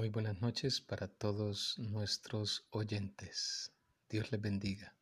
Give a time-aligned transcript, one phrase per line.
[0.00, 3.70] Muy buenas noches para todos nuestros oyentes.
[4.08, 4.94] Dios les bendiga.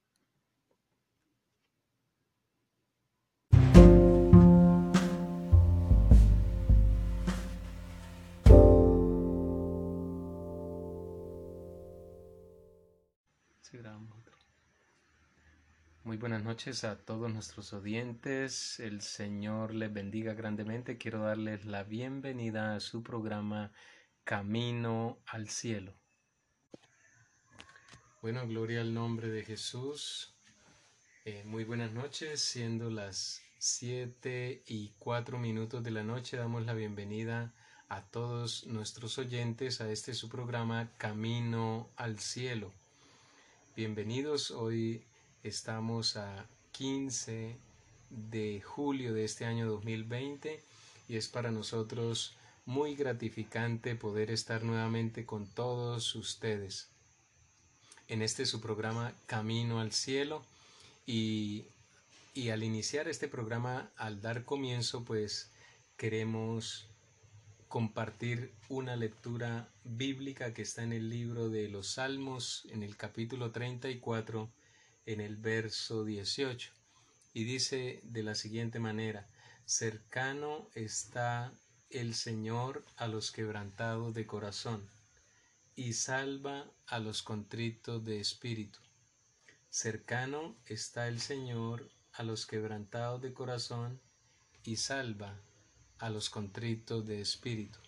[16.02, 18.80] Muy buenas noches a todos nuestros oyentes.
[18.80, 20.98] El Señor les bendiga grandemente.
[20.98, 23.70] Quiero darles la bienvenida a su programa
[24.29, 25.94] Camino al Cielo.
[28.21, 30.34] Bueno, gloria al nombre de Jesús.
[31.25, 36.75] Eh, muy buenas noches, siendo las siete y cuatro minutos de la noche, damos la
[36.75, 37.55] bienvenida
[37.89, 42.75] a todos nuestros oyentes a este su programa Camino al Cielo.
[43.77, 45.06] Bienvenidos, hoy
[45.42, 47.56] Estamos a 15
[48.11, 50.62] de julio de este año 2020
[51.09, 52.38] y es para nosotros
[52.69, 56.91] muy gratificante poder estar nuevamente con todos ustedes
[58.09, 60.45] en este su programa Camino al Cielo.
[61.07, 61.65] Y,
[62.34, 65.51] y al iniciar este programa, al dar comienzo, pues
[65.97, 66.91] queremos
[67.69, 73.51] compartir una lectura bíblica que está en el libro de los Salmos, en el capítulo
[73.51, 74.51] 34,
[75.07, 76.70] en el verso 18
[77.33, 79.27] y dice de la siguiente manera,
[79.64, 81.51] cercano está
[81.91, 84.89] el Señor a los quebrantados de corazón
[85.75, 88.78] y salva a los contritos de espíritu.
[89.70, 94.00] Cercano está el Señor a los quebrantados de corazón
[94.64, 95.34] y salva
[95.98, 97.78] a los contritos de espíritu.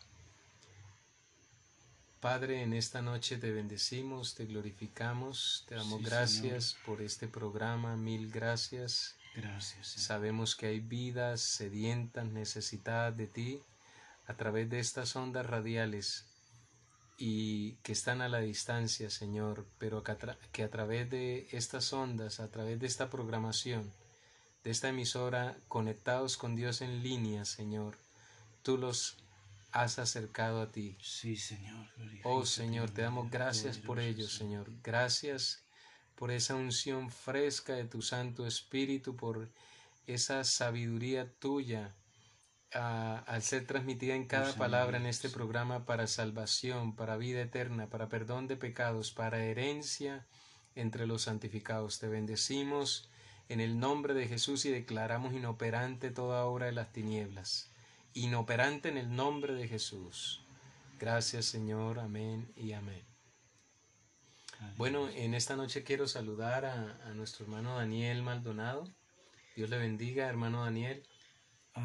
[2.21, 8.31] Padre, en esta noche te bendecimos, te glorificamos, te damos gracias por este programa, mil
[8.31, 9.17] gracias.
[9.35, 9.87] Gracias.
[9.89, 13.63] Sabemos que hay vidas sedientas, necesitadas de ti,
[14.31, 16.25] a través de estas ondas radiales
[17.19, 20.19] y que están a la distancia, Señor, pero que a,
[20.53, 23.91] que a través de estas ondas, a través de esta programación,
[24.63, 27.99] de esta emisora, conectados con Dios en línea, Señor,
[28.63, 29.17] tú los
[29.73, 30.97] has acercado a ti.
[31.03, 31.89] Sí, Señor.
[32.23, 34.71] Oh Señor, te damos gracias por ello, Señor.
[34.85, 35.65] Gracias
[36.15, 39.49] por esa unción fresca de tu Santo Espíritu, por
[40.07, 41.97] esa sabiduría tuya
[42.73, 48.09] al ser transmitida en cada palabra en este programa para salvación, para vida eterna, para
[48.09, 50.27] perdón de pecados, para herencia
[50.75, 51.99] entre los santificados.
[51.99, 53.11] Te bendecimos
[53.49, 57.71] en el nombre de Jesús y declaramos inoperante toda obra de las tinieblas
[58.15, 60.43] inoperante en el nombre de Jesús.
[60.99, 63.05] Gracias Señor, amén y amén.
[64.77, 68.87] Bueno, en esta noche quiero saludar a, nuestro hermano Daniel Maldonado.
[69.57, 71.03] Dios le bendiga, hermano Daniel.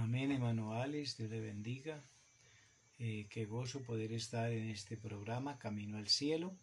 [0.04, 2.04] Amén, hermano Dios le bendiga.
[3.00, 6.54] Eh, qué gozo poder estar en este programa Camino al Cielo.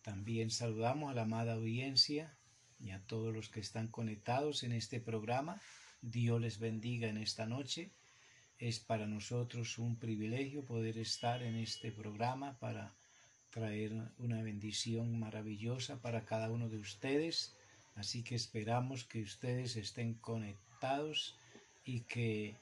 [0.00, 2.38] También saludamos a la amada audiencia
[2.80, 5.60] y a todos los que están conectados en este programa.
[6.00, 7.90] Dios les bendiga en esta noche.
[8.58, 12.94] Es para nosotros un privilegio poder estar en este programa para
[13.50, 17.54] traer una bendición maravillosa para cada uno de ustedes.
[17.94, 21.37] Así que esperamos que ustedes estén conectados
[21.88, 22.54] y que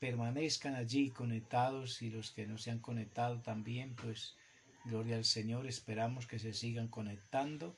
[0.00, 4.34] permanezcan allí conectados y los que no se han conectado también, pues
[4.84, 7.76] gloria al Señor, esperamos que se sigan conectando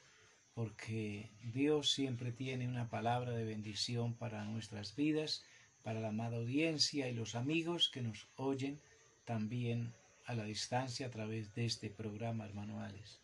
[0.55, 5.45] porque Dios siempre tiene una palabra de bendición para nuestras vidas
[5.83, 8.81] para la amada audiencia y los amigos que nos oyen
[9.27, 9.93] también
[10.25, 13.21] a la distancia a través de este programa, hermano Alex.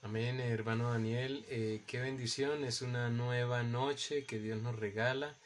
[0.00, 1.44] Amén, hermano Daniel.
[1.50, 5.36] Eh, qué bendición, es una nueva noche que Dios nos regala.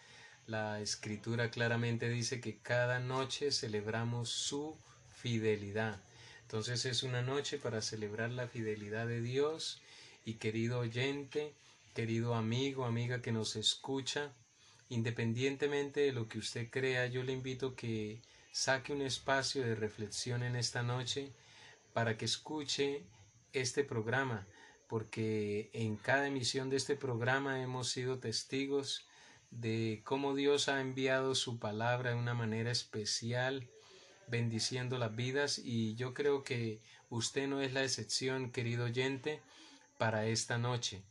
[0.47, 4.77] La escritura claramente dice que cada noche celebramos su
[5.09, 6.01] fidelidad.
[6.43, 9.83] Entonces es una noche para celebrar la fidelidad de Dios
[10.25, 11.55] y querido oyente,
[11.95, 14.33] querido amigo, amiga que nos escucha,
[14.89, 18.21] Independientemente de lo que usted crea, yo le invito que
[18.53, 21.33] saque un espacio de reflexión en esta noche
[21.92, 23.03] para que escuche
[23.53, 24.47] este programa,
[24.87, 29.04] porque en cada emisión de este programa hemos sido testigos
[29.60, 33.68] de cómo Dios ha enviado su palabra de una manera especial,
[34.28, 39.41] bendiciendo las vidas y yo creo que usted no es la excepción, querido oyente,
[39.98, 41.03] para esta noche.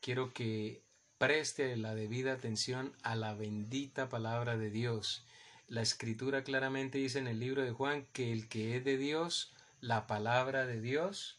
[0.00, 0.82] Quiero que
[1.18, 5.24] preste la debida atención a la bendita palabra de Dios.
[5.66, 9.54] La escritura claramente dice en el libro de Juan que el que es de Dios,
[9.80, 11.38] la palabra de Dios,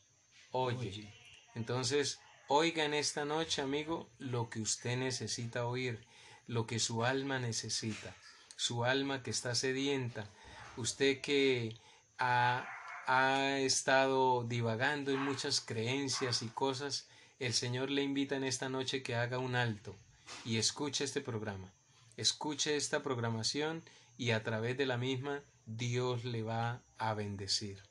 [0.49, 1.13] oye.
[1.53, 6.03] Entonces, oiga en esta noche, amigo, lo que usted necesita oír,
[6.47, 8.15] lo que su alma necesita,
[8.55, 10.29] su alma que está sedienta,
[10.77, 11.77] usted que
[12.17, 12.67] ha
[13.07, 17.07] ha estado divagando en muchas creencias y cosas,
[17.39, 19.95] el Señor le invita en esta noche que haga un alto
[20.43, 21.71] y escuche este programa.
[22.17, 23.83] Escuche esta programación
[24.17, 27.83] y a través de la misma Dios le va a bendecir.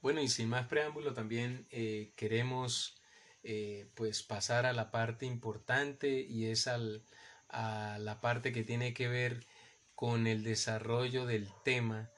[0.00, 2.94] Bueno, y sin más preámbulo, también eh, queremos
[3.44, 7.02] eh, pues pasar a la parte importante y es al,
[7.48, 9.46] a la parte que tiene que ver
[9.94, 12.10] con el desarrollo del tema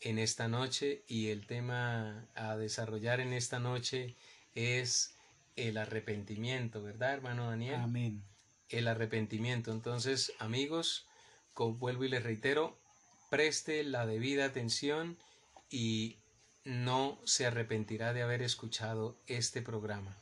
[0.00, 4.16] en esta noche y el tema a desarrollar en esta noche
[4.54, 5.14] es
[5.56, 7.76] el arrepentimiento, ¿verdad, hermano Daniel?
[7.76, 8.22] Amén.
[8.68, 9.72] El arrepentimiento.
[9.72, 11.06] Entonces, amigos,
[11.56, 12.78] vuelvo y les reitero,
[13.28, 15.18] preste la debida atención
[15.68, 16.16] y
[16.64, 20.16] no se arrepentirá de haber escuchado este programa.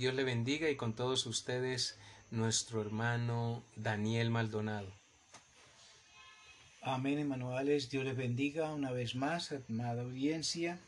[0.00, 1.98] Dios le bendiga y con todos ustedes
[2.30, 4.90] nuestro hermano Daniel Maldonado.
[6.80, 7.90] Amén, Emanuales.
[7.90, 10.78] Dios les bendiga una vez más, amada audiencia.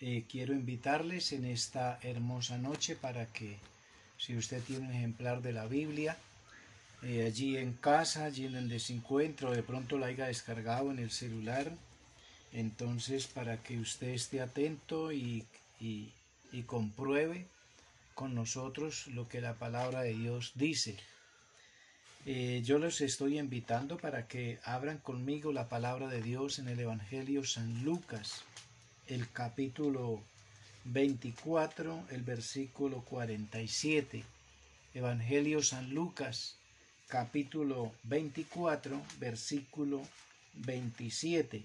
[0.00, 3.58] Eh, quiero invitarles en esta hermosa noche para que,
[4.18, 6.16] si usted tiene un ejemplar de la Biblia,
[7.04, 8.92] eh, allí en casa, allí en donde se
[9.52, 11.70] de pronto la haya descargado en el celular,
[12.52, 15.46] entonces para que usted esté atento y
[16.66, 17.46] compruebe
[18.16, 20.96] con nosotros lo que la palabra de Dios dice.
[22.24, 26.80] Eh, yo los estoy invitando para que abran conmigo la palabra de Dios en el
[26.80, 28.42] Evangelio San Lucas,
[29.06, 30.22] el capítulo
[30.86, 34.24] 24, el versículo 47.
[34.94, 36.56] Evangelio San Lucas,
[37.08, 40.00] capítulo 24, versículo
[40.54, 41.62] 27.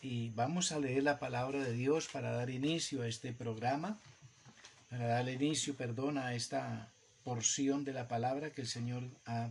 [0.00, 3.98] Y vamos a leer la palabra de Dios para dar inicio a este programa,
[4.98, 6.92] dar inicio, perdón, a esta
[7.24, 9.50] porción de la palabra que el Señor ha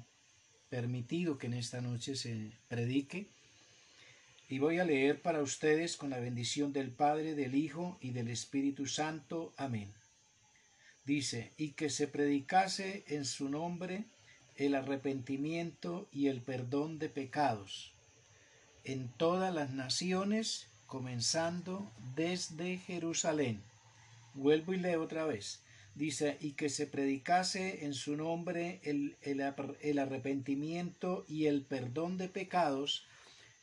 [0.70, 3.28] permitido que en esta noche se predique.
[4.50, 8.28] Y voy a leer para ustedes con la bendición del Padre, del Hijo y del
[8.28, 9.54] Espíritu Santo.
[9.58, 9.92] Amén.
[11.06, 14.06] Dice, y que se predicase en su nombre
[14.58, 17.94] el arrepentimiento y el perdón de pecados
[18.84, 23.62] en todas las naciones, comenzando desde Jerusalén.
[24.34, 25.62] Vuelvo y leo otra vez
[25.96, 32.30] dice, y que se predicase en su nombre el, el, arrepentimiento y el perdón de
[32.30, 33.06] pecados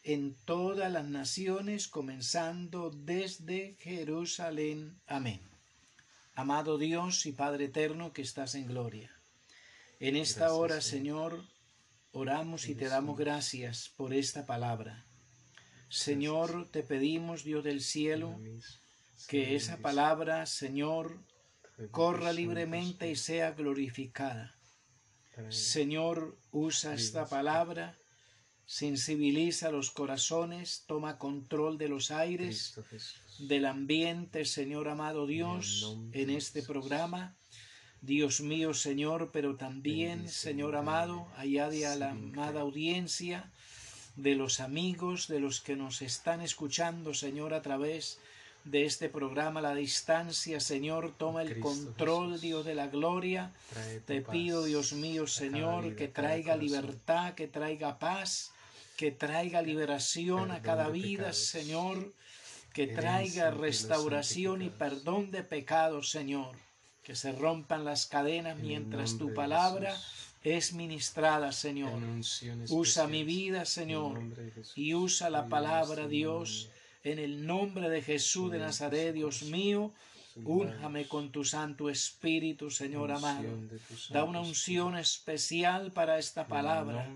[0.04, 4.96] en todas las naciones, comenzando desde Jerusalén.
[5.06, 5.40] Amén.
[6.34, 9.10] Amado Dios y Padre eterno que estás en gloria.
[10.00, 11.44] En esta hora, Señor,
[12.12, 15.04] oramos y te damos gracias por esta palabra.
[15.88, 18.38] Señor, te pedimos, Dios del cielo,
[19.26, 21.24] que esa palabra, Señor,
[21.90, 24.54] corra libremente y sea glorificada.
[25.50, 27.96] Señor, usa esta palabra,
[28.66, 32.78] sensibiliza los corazones, toma control de los aires,
[33.38, 37.36] del ambiente, Señor amado Dios, en este programa.
[38.00, 43.50] Dios mío, Señor, pero también, Señor amado, allá de la amada audiencia,
[44.16, 48.18] de los amigos, de los que nos están escuchando, Señor, a través
[48.70, 50.60] de este programa La Distancia.
[50.60, 53.52] Señor, toma el control, Dios de la gloria.
[54.06, 58.52] Te pido, Dios mío, Señor, que traiga libertad, que traiga paz,
[58.96, 62.12] que traiga liberación a cada vida, Señor,
[62.72, 66.54] que traiga restauración y perdón de pecados, Señor.
[67.02, 69.96] Que se rompan las cadenas mientras tu palabra
[70.44, 71.98] es ministrada, Señor.
[72.68, 74.20] Usa mi vida, Señor,
[74.76, 76.68] y usa la palabra, Dios
[77.04, 79.92] en el nombre de Jesús de Nazaret, Dios mío,
[80.44, 83.48] únjame con tu Santo Espíritu, Señor amado.
[84.10, 87.08] Da una unción especial para esta palabra,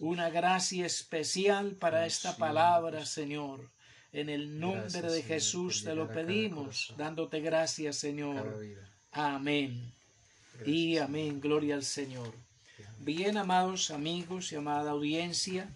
[0.00, 3.68] una gracia especial para esta palabra, Señor.
[4.12, 8.60] En el nombre de Jesús te lo pedimos, dándote gracias, Señor.
[9.10, 9.92] Amén.
[10.66, 11.40] Y amén.
[11.40, 12.34] Gloria al Señor.
[12.98, 15.68] Bien, amados amigos y amada audiencia,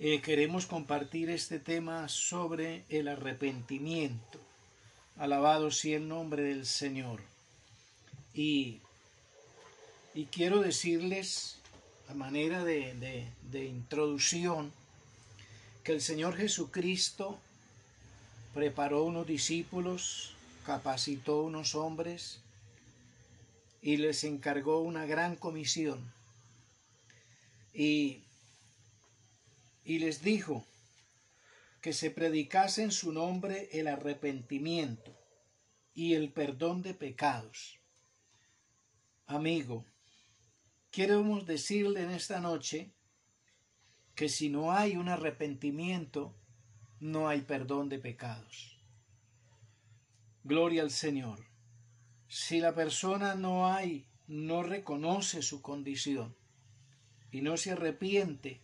[0.00, 4.40] eh, queremos compartir este tema sobre el arrepentimiento.
[5.16, 7.20] Alabado sea el nombre del Señor.
[8.34, 8.80] Y,
[10.12, 11.58] y quiero decirles,
[12.08, 14.72] a manera de, de introducción,
[15.84, 17.38] que el Señor Jesucristo
[18.52, 20.34] preparó unos discípulos,
[20.66, 22.40] capacitó unos hombres
[23.82, 26.00] y les encargó una gran comisión.
[27.72, 28.23] Y
[29.84, 30.66] y les dijo
[31.80, 35.14] que se predicase en su nombre el arrepentimiento
[35.92, 37.78] y el perdón de pecados.
[39.26, 39.84] Amigo,
[40.90, 42.94] queremos decirle en esta noche
[44.14, 46.34] que si no hay un arrepentimiento,
[47.00, 48.78] no hay perdón de pecados.
[50.42, 51.44] Gloria al Señor.
[52.28, 56.34] Si la persona no hay, no reconoce su condición
[57.30, 58.63] y no se arrepiente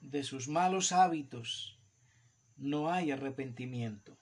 [0.00, 1.78] de sus malos hábitos,
[2.56, 4.16] no hay arrepentimiento.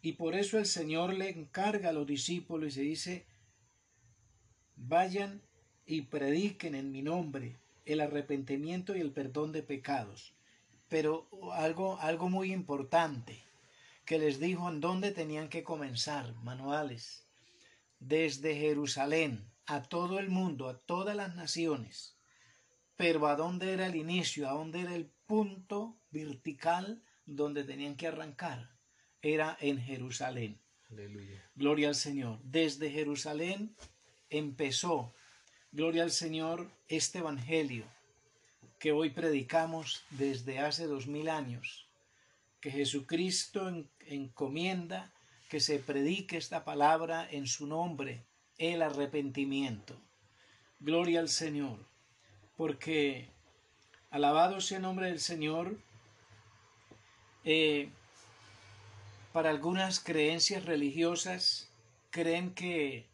[0.00, 3.26] Y por eso el Señor le encarga a los discípulos y dice,
[4.76, 5.42] vayan
[5.86, 10.34] y prediquen en mi nombre el arrepentimiento y el perdón de pecados.
[10.88, 13.42] Pero algo, algo muy importante,
[14.04, 17.26] que les dijo en dónde tenían que comenzar, manuales,
[17.98, 22.17] desde Jerusalén a todo el mundo, a todas las naciones.
[22.98, 24.48] Pero ¿a dónde era el inicio?
[24.48, 28.70] ¿A dónde era el punto vertical donde tenían que arrancar?
[29.22, 30.60] Era en Jerusalén.
[30.90, 31.48] Aleluya.
[31.54, 32.40] Gloria al Señor.
[32.42, 33.76] Desde Jerusalén
[34.30, 35.14] empezó,
[35.70, 37.84] gloria al Señor, este Evangelio
[38.80, 41.86] que hoy predicamos desde hace dos mil años,
[42.60, 45.12] que Jesucristo encomienda
[45.48, 48.24] que se predique esta palabra en su nombre,
[48.56, 50.00] el arrepentimiento.
[50.80, 51.86] Gloria al Señor,
[52.58, 53.30] porque
[54.10, 55.78] alabado sea el nombre del Señor,
[57.44, 57.88] eh,
[59.32, 61.70] para algunas creencias religiosas
[62.10, 63.06] creen que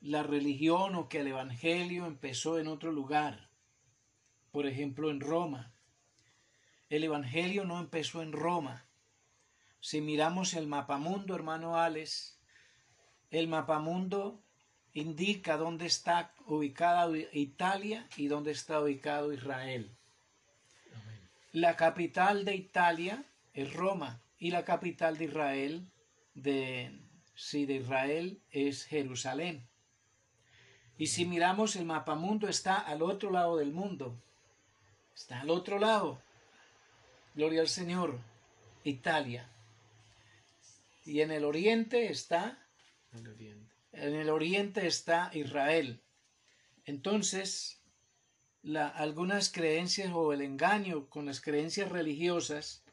[0.00, 3.48] la religión o que el Evangelio empezó en otro lugar,
[4.50, 5.72] por ejemplo en Roma.
[6.88, 8.86] El Evangelio no empezó en Roma.
[9.78, 12.40] Si miramos el mapamundo, hermano Alex,
[13.30, 14.42] el mapamundo
[14.94, 19.90] indica dónde está ubicada Italia y dónde está ubicado Israel.
[21.52, 25.90] La capital de Italia es Roma y la capital de Israel
[26.34, 26.98] de,
[27.34, 29.66] sí, de Israel es Jerusalén.
[30.96, 34.20] Y si miramos el mapamundo está al otro lado del mundo.
[35.14, 36.20] Está al otro lado.
[37.34, 38.18] Gloria al Señor.
[38.84, 39.48] Italia.
[41.04, 42.58] Y en el oriente está
[43.12, 43.69] El oriente.
[43.92, 46.00] En el oriente está Israel.
[46.84, 47.80] Entonces,
[48.94, 52.84] algunas creencias o el engaño con las creencias religiosas,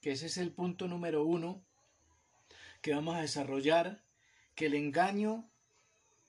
[0.00, 1.62] que ese es el punto número uno
[2.80, 4.02] que vamos a desarrollar,
[4.54, 5.48] que el engaño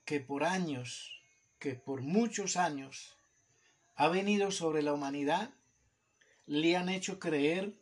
[0.04, 1.22] que por años,
[1.58, 3.16] que por muchos años
[3.94, 5.50] ha venido sobre la humanidad,
[6.46, 7.72] le han hecho creer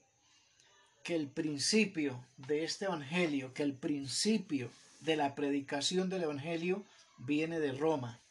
[1.02, 4.70] que el principio de este Evangelio, que el principio
[5.00, 6.84] de la predicación del Evangelio
[7.18, 8.22] viene de Roma.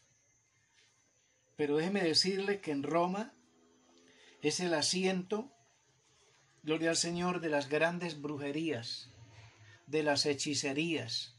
[1.56, 3.34] Pero déjeme decirle que en Roma
[4.42, 5.52] es el asiento,
[6.64, 9.10] gloria al Señor, de las grandes brujerías,
[9.88, 11.36] de las hechicerías,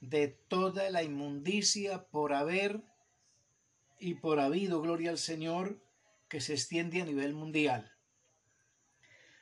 [0.00, 2.82] de toda la inmundicia por haber
[3.98, 5.82] y por habido, gloria al Señor,
[6.28, 7.92] que se extiende a nivel mundial.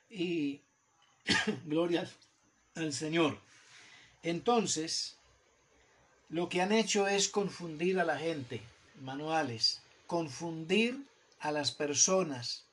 [0.09, 0.63] Y
[1.65, 2.09] gloria
[2.75, 3.41] al Señor.
[4.23, 5.17] Entonces,
[6.29, 8.61] lo que han hecho es confundir a la gente,
[8.99, 11.05] manuales, confundir
[11.39, 12.65] a las personas,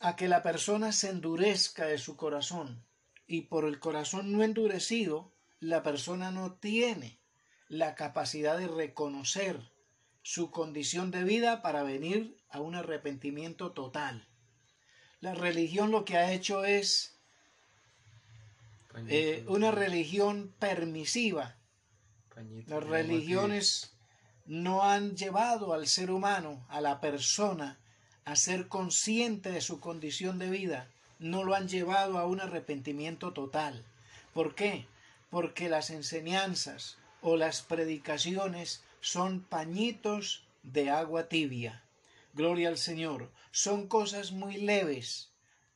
[0.00, 2.84] a que la persona se endurezca de su corazón.
[3.26, 7.18] Y por el corazón no endurecido, la persona no tiene
[7.68, 9.58] la capacidad de reconocer
[10.22, 14.26] su condición de vida para venir a un arrepentimiento total.
[15.20, 17.11] La religión lo que ha hecho es
[19.08, 21.56] eh, una religión permisiva.
[22.34, 23.94] Pañito Las religiones
[24.46, 27.78] no han llevado al ser humano, a la persona,
[28.24, 30.88] a ser consciente de su condición de vida.
[31.18, 33.84] No lo han llevado a un arrepentimiento total.
[34.34, 34.86] ¿Por qué?
[35.30, 41.82] Porque las enseñanzas o las predicaciones son pañitos de agua tibia.
[42.34, 43.30] Gloria al Señor.
[43.50, 45.30] Son cosas muy leves.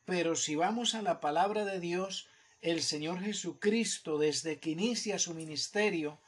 [0.05, 2.27] Pero si vamos a la palabra de Dios,
[2.61, 6.19] el Señor Jesucristo, desde que inicia su ministerio,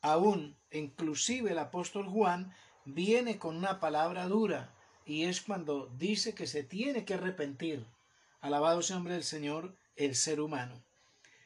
[0.00, 2.52] aún inclusive el apóstol Juan,
[2.84, 7.86] viene con una palabra dura, y es cuando dice que se tiene que arrepentir.
[8.40, 10.84] Alabado sea hombre del Señor, el ser humano.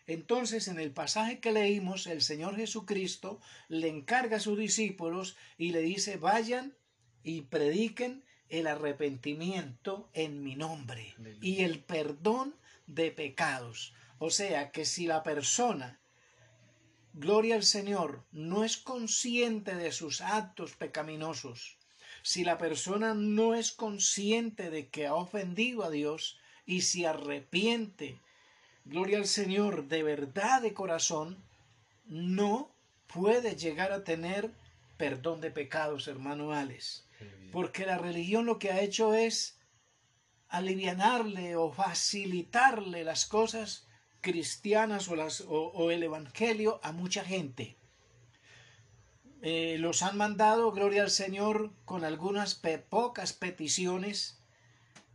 [0.07, 5.71] Entonces, en el pasaje que leímos, el Señor Jesucristo le encarga a sus discípulos y
[5.71, 6.75] le dice, vayan
[7.23, 12.55] y prediquen el arrepentimiento en mi nombre y el perdón
[12.87, 13.95] de pecados.
[14.25, 15.99] O sea que si la persona,
[17.12, 21.76] gloria al Señor, no es consciente de sus actos pecaminosos,
[22.23, 28.21] si la persona no es consciente de que ha ofendido a Dios y se arrepiente,
[28.85, 31.43] gloria al Señor, de verdad de corazón,
[32.07, 32.73] no
[33.09, 34.52] puede llegar a tener
[34.99, 37.09] perdón de pecados, hermano Alex.
[37.50, 39.59] Porque la religión lo que ha hecho es
[40.47, 43.88] alivianarle o facilitarle las cosas
[44.23, 47.76] cristianas o, las, o, el evangelio a mucha gente.
[49.43, 52.55] Eh, los han mandado, gloria al Señor, con algunas
[52.88, 54.38] pocas peticiones,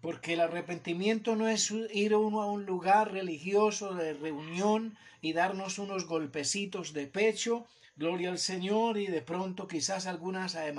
[0.01, 5.79] porque el arrepentimiento no es ir uno a un lugar religioso de reunión y darnos
[5.79, 10.73] unos golpecitos de pecho, gloria al Señor, y de pronto quizás algunas Ave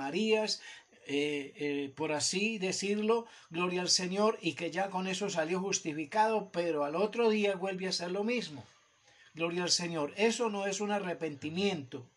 [1.11, 6.51] eh, eh, por así decirlo, gloria al Señor, y que ya con eso salió justificado,
[6.51, 8.63] pero al otro día vuelve a ser lo mismo.
[9.33, 10.13] Gloria al Señor.
[10.17, 12.07] Eso no es un arrepentimiento.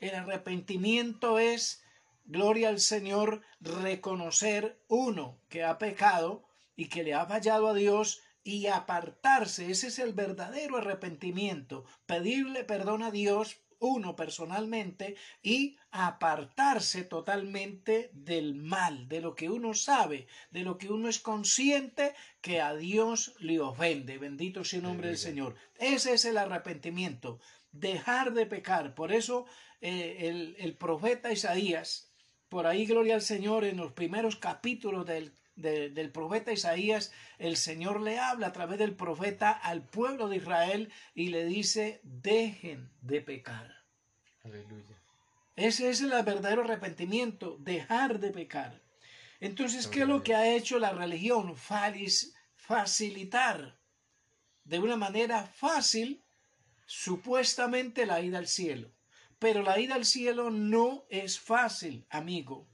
[0.00, 1.84] El arrepentimiento es,
[2.24, 6.42] gloria al Señor, reconocer uno que ha pecado
[6.74, 9.70] y que le ha fallado a Dios y apartarse.
[9.70, 11.84] Ese es el verdadero arrepentimiento.
[12.06, 19.74] Pedirle perdón a Dios uno personalmente y apartarse totalmente del mal, de lo que uno
[19.74, 24.18] sabe, de lo que uno es consciente que a Dios le ofende.
[24.18, 25.56] Bendito sea el nombre del Señor.
[25.78, 27.40] Ese es el arrepentimiento,
[27.72, 28.94] dejar de pecar.
[28.94, 29.46] Por eso
[29.80, 32.12] eh, el, el profeta Isaías,
[32.48, 38.00] por ahí gloria al Señor, en los primeros capítulos del del profeta Isaías, el Señor
[38.00, 43.20] le habla a través del profeta al pueblo de Israel y le dice, dejen de
[43.20, 43.84] pecar.
[44.44, 45.02] Aleluya.
[45.56, 48.82] Ese es el verdadero arrepentimiento, dejar de pecar.
[49.40, 51.56] Entonces, ¿qué es lo que ha hecho la religión?
[52.54, 53.78] Facilitar
[54.64, 56.24] de una manera fácil
[56.86, 58.92] supuestamente la ida al cielo.
[59.38, 62.68] Pero la ida al cielo no es fácil, amigo.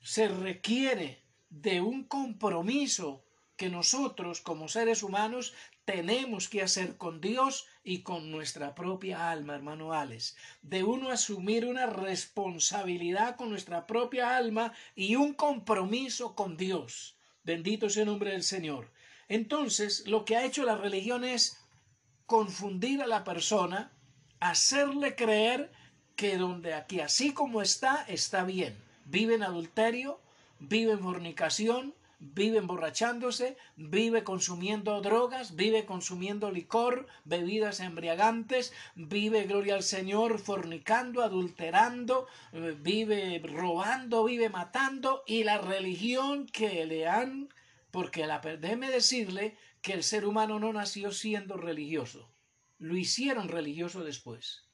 [0.00, 3.22] Se requiere de un compromiso
[3.56, 5.52] que nosotros como seres humanos
[5.84, 10.36] tenemos que hacer con Dios y con nuestra propia alma, hermano Alex.
[10.62, 17.18] De uno asumir una responsabilidad con nuestra propia alma y un compromiso con Dios.
[17.42, 18.90] Bendito sea el nombre del Señor.
[19.28, 21.60] Entonces, lo que ha hecho la religión es
[22.26, 23.92] confundir a la persona,
[24.38, 25.70] hacerle creer
[26.16, 28.76] que donde aquí así como está, está bien.
[29.04, 30.20] Vive en adulterio,
[30.60, 39.74] vive en fornicación, vive emborrachándose, vive consumiendo drogas, vive consumiendo licor, bebidas embriagantes, vive, gloria
[39.74, 47.48] al Señor, fornicando, adulterando, eh, vive robando, vive matando, y la religión que le han,
[47.90, 52.30] porque la, déjeme decirle que el ser humano no nació siendo religioso,
[52.78, 54.64] lo hicieron religioso después.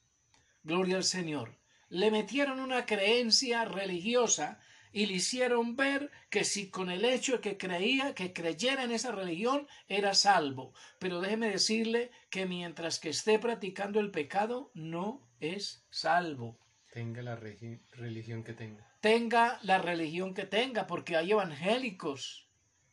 [0.63, 1.55] Gloria al Señor.
[1.89, 4.59] Le metieron una creencia religiosa
[4.97, 8.91] y le hicieron ver que si con el hecho de que creía, que creyera en
[8.91, 10.73] esa religión, era salvo.
[10.97, 16.57] Pero déjeme decirle que mientras que esté practicando el pecado, no es salvo.
[16.91, 18.91] Tenga la religión que tenga.
[18.99, 22.46] Tenga la religión que tenga, porque hay evangélicos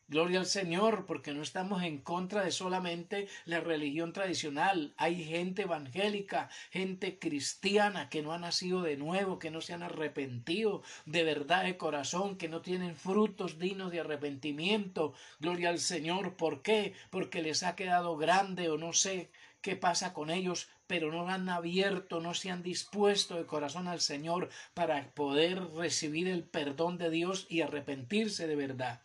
[0.07, 4.93] Gloria al Señor, porque no estamos en contra de solamente la religión tradicional.
[4.97, 9.81] Hay gente evangélica, gente cristiana que no ha nacido de nuevo, que no se han
[9.81, 15.15] arrepentido de verdad de corazón, que no tienen frutos dignos de arrepentimiento.
[15.39, 16.35] Gloria al Señor.
[16.35, 16.93] ¿Por qué?
[17.09, 21.49] Porque les ha quedado grande o no sé qué pasa con ellos, pero no han
[21.49, 27.09] abierto, no se han dispuesto de corazón al Señor para poder recibir el perdón de
[27.09, 29.01] Dios y arrepentirse de verdad.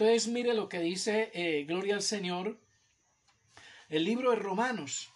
[0.00, 2.56] Entonces mire lo que dice eh, Gloria al Señor,
[3.90, 5.10] el libro de Romanos,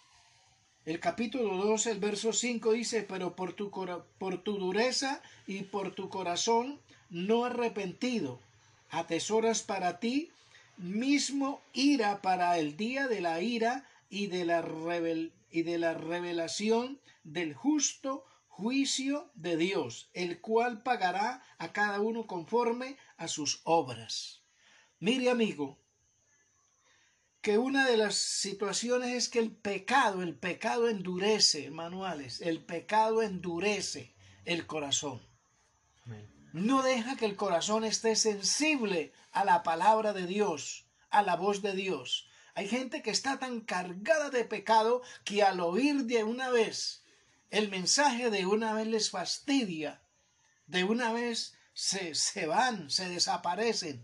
[0.85, 5.95] el capítulo 2, el verso 5 dice, pero por tu, por tu dureza y por
[5.95, 8.41] tu corazón no arrepentido,
[8.91, 10.31] atesoras para ti
[10.77, 14.63] mismo ira para el día de la ira y de la,
[15.51, 22.27] y de la revelación del justo juicio de Dios, el cual pagará a cada uno
[22.27, 24.44] conforme a sus obras.
[25.07, 25.79] Mire, amigo,
[27.43, 33.21] que una de las situaciones es que el pecado, el pecado endurece, manuales, el pecado
[33.21, 34.15] endurece
[34.47, 35.21] el corazón.
[36.55, 41.61] No deja que el corazón esté sensible a la palabra de Dios, a la voz
[41.61, 42.27] de Dios.
[42.55, 47.05] Hay gente que está tan cargada de pecado que al oír de una vez
[47.51, 50.01] el mensaje de una vez les fastidia,
[50.67, 54.03] de una vez se, se van, se desaparecen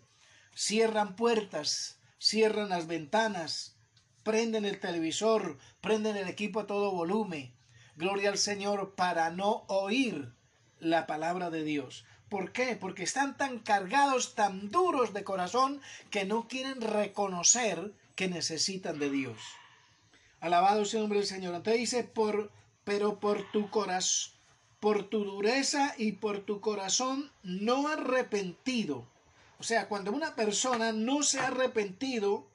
[0.61, 3.77] cierran puertas, cierran las ventanas,
[4.23, 7.55] prenden el televisor, prenden el equipo a todo volumen.
[7.97, 10.35] Gloria al Señor para no oír
[10.79, 12.05] la palabra de Dios.
[12.29, 12.77] ¿Por qué?
[12.77, 19.09] Porque están tan cargados, tan duros de corazón, que no quieren reconocer que necesitan de
[19.09, 19.41] Dios.
[20.41, 21.55] Alabado sea el nombre del Señor.
[21.55, 22.53] Entonces dice, por,
[22.85, 24.35] pero por tu corazón,
[24.79, 29.09] por tu dureza y por tu corazón no arrepentido.
[29.61, 32.51] O sea, cuando una persona no se ha arrepentido,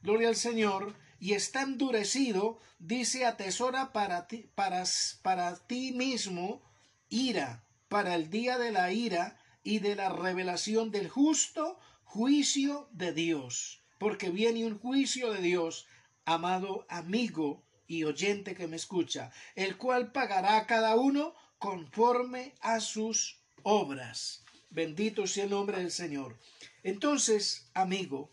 [0.00, 4.82] gloria al Señor, y está endurecido, dice atesora para ti, para,
[5.22, 6.60] para ti mismo
[7.08, 13.12] ira, para el día de la ira y de la revelación del justo juicio de
[13.12, 13.80] Dios.
[14.00, 15.86] Porque viene un juicio de Dios,
[16.24, 22.80] amado amigo y oyente que me escucha, el cual pagará a cada uno conforme a
[22.80, 24.41] sus obras.
[24.72, 26.38] Bendito sea el nombre del Señor.
[26.82, 28.30] Entonces, amigo,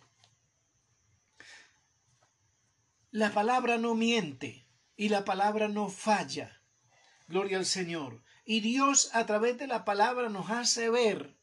[3.11, 6.61] la palabra no miente y la palabra no falla.
[7.27, 8.23] Gloria al Señor.
[8.45, 11.35] Y Dios a través de la palabra nos hace ver,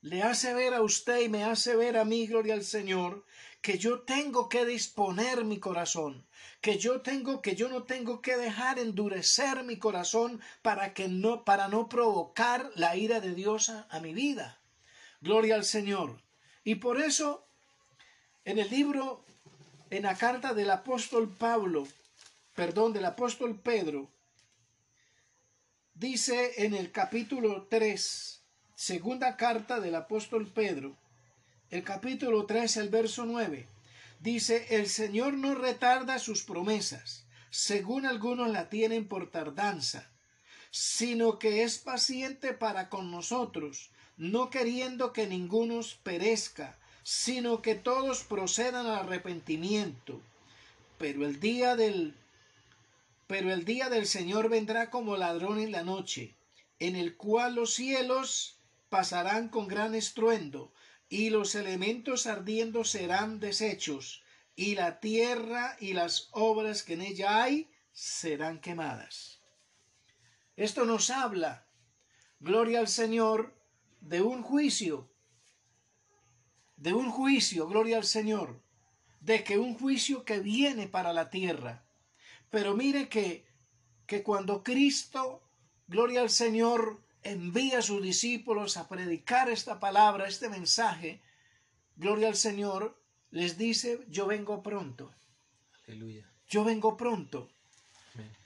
[0.00, 3.26] le hace ver a usted y me hace ver a mí, gloria al Señor,
[3.62, 6.26] que yo tengo que disponer mi corazón,
[6.60, 11.44] que yo tengo que yo no tengo que dejar endurecer mi corazón para que no
[11.44, 14.58] para no provocar la ira de Dios a, a mi vida.
[15.20, 16.20] Gloria al Señor.
[16.64, 17.46] Y por eso
[18.44, 19.24] en el libro
[19.90, 21.86] en la carta del apóstol Pablo,
[22.54, 24.08] perdón, del apóstol Pedro,
[25.94, 28.42] dice en el capítulo 3,
[28.74, 30.96] segunda carta del apóstol Pedro,
[31.72, 33.66] el capítulo 3, el verso 9,
[34.20, 40.06] dice, el Señor no retarda sus promesas, según algunos la tienen por tardanza,
[40.70, 48.22] sino que es paciente para con nosotros, no queriendo que ninguno perezca, sino que todos
[48.22, 50.20] procedan al arrepentimiento.
[50.98, 52.14] Pero el día del
[53.26, 56.34] pero el día del Señor vendrá como ladrón en la noche,
[56.80, 58.58] en el cual los cielos
[58.90, 60.70] pasarán con gran estruendo,
[61.12, 64.22] y los elementos ardiendo serán deshechos,
[64.56, 69.40] y la tierra y las obras que en ella hay serán quemadas.
[70.56, 71.66] Esto nos habla,
[72.40, 73.54] gloria al Señor,
[74.00, 75.12] de un juicio
[76.82, 78.60] de un juicio, gloria al Señor,
[79.20, 81.84] de que un juicio que viene para la tierra.
[82.50, 83.46] Pero mire que,
[84.04, 85.42] que cuando Cristo,
[85.86, 91.20] gloria al Señor, envía a sus discípulos a predicar esta palabra, este mensaje,
[91.96, 92.98] gloria al Señor,
[93.30, 95.12] les dice, yo vengo pronto.
[95.86, 96.30] Aleluya.
[96.48, 97.48] Yo vengo pronto.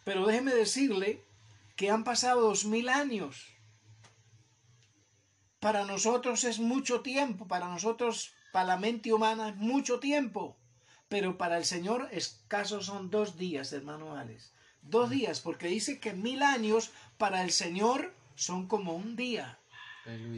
[0.04, 1.24] Pero déjeme decirle
[1.74, 3.56] que han pasado dos mil años
[5.60, 10.56] para nosotros es mucho tiempo, para nosotros, para la mente humana es mucho tiempo,
[11.08, 14.52] pero para el Señor escasos son dos días, hermano Alex.
[14.82, 19.58] Dos días, porque dice que mil años para el Señor son como un día.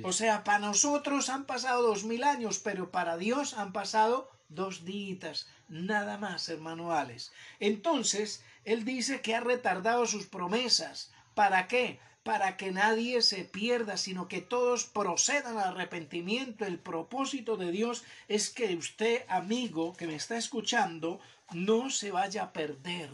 [0.02, 4.86] O sea, para nosotros han pasado dos mil años, pero para Dios han pasado dos
[4.86, 7.32] días, nada más, hermano Alex.
[7.60, 11.12] Entonces, Él dice que ha retardado sus promesas.
[11.34, 12.00] ¿Para qué?
[12.28, 16.66] para que nadie se pierda, sino que todos procedan al arrepentimiento.
[16.66, 21.20] El propósito de Dios es que usted, amigo que me está escuchando,
[21.52, 23.10] no se vaya a perder.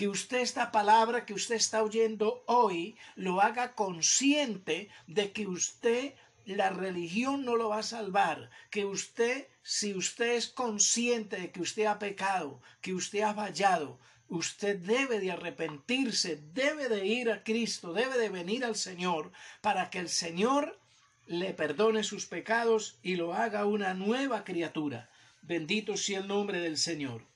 [0.00, 6.14] Que usted esta palabra que usted está oyendo hoy lo haga consciente de que usted
[6.46, 11.60] la religión no lo va a salvar, que usted, si usted es consciente de que
[11.60, 13.98] usted ha pecado, que usted ha fallado,
[14.30, 19.90] Usted debe de arrepentirse, debe de ir a Cristo, debe de venir al Señor para
[19.90, 20.80] que el Señor
[21.26, 25.10] le perdone sus pecados y lo haga una nueva criatura.
[25.42, 27.26] Bendito sea el nombre del Señor.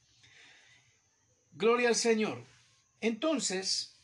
[1.52, 2.53] Gloria al Señor.
[3.04, 4.00] Entonces,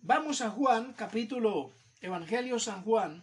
[0.00, 3.22] vamos a Juan, capítulo, Evangelio San Juan.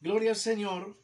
[0.00, 0.96] Gloria al Señor.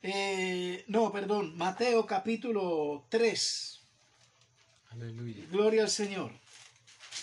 [0.00, 3.80] Eh, no, perdón, Mateo capítulo 3.
[4.90, 5.44] Aleluya.
[5.50, 6.30] Gloria al Señor.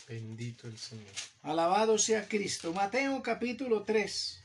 [0.10, 1.13] Bendito el Señor.
[1.44, 2.74] Alabado sea Cristo.
[2.74, 4.44] Mateo capítulo 3,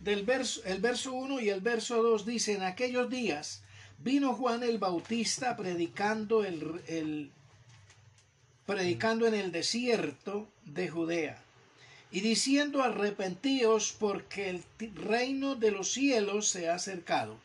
[0.00, 3.64] del verso, el verso 1 y el verso 2 dice, en aquellos días
[3.98, 7.32] vino Juan el Bautista predicando, el, el,
[8.66, 11.42] predicando en el desierto de Judea
[12.10, 17.38] y diciendo arrepentíos porque el reino de los cielos se ha acercado.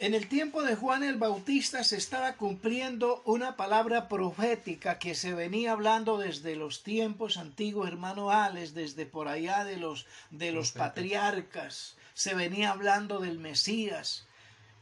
[0.00, 5.32] En el tiempo de Juan el Bautista se estaba cumpliendo una palabra profética que se
[5.32, 10.72] venía hablando desde los tiempos antiguos, hermano Alex, desde por allá de los, de los
[10.72, 11.96] patriarcas.
[12.12, 14.26] Se venía hablando del Mesías.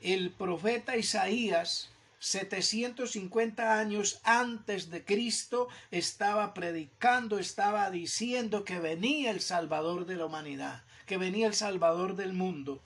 [0.00, 1.91] El profeta Isaías,
[2.22, 10.26] 750 años antes de Cristo, estaba predicando, estaba diciendo que venía el Salvador de la
[10.26, 12.80] humanidad, que venía el Salvador del mundo.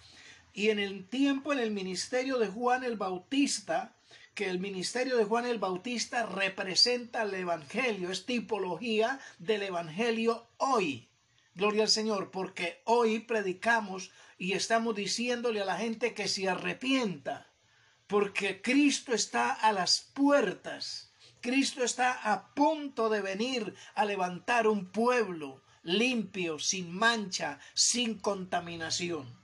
[0.54, 3.94] Y en el tiempo, en el ministerio de Juan el Bautista,
[4.34, 11.10] que el ministerio de Juan el Bautista representa el Evangelio, es tipología del Evangelio hoy.
[11.54, 17.50] Gloria al Señor, porque hoy predicamos y estamos diciéndole a la gente que se arrepienta,
[18.06, 21.12] porque Cristo está a las puertas.
[21.40, 29.38] Cristo está a punto de venir a levantar un pueblo limpio, sin mancha, sin contaminación.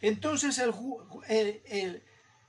[0.00, 2.02] Entonces el,